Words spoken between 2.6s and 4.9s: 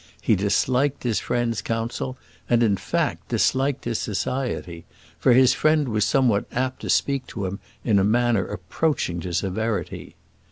in fact, disliked his society,